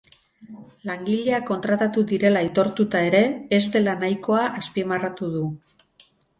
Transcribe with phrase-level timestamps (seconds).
[0.91, 3.21] Langileak kontratatu direla aitortuta ere,
[3.61, 5.47] ez dela nahikoa azpimarratu du.